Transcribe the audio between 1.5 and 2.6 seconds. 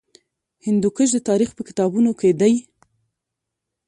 په کتابونو کې دی.